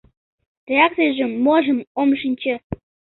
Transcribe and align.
—Реакцийжым-можым 0.69 1.79
ом 2.01 2.09
шинче. 2.21 2.53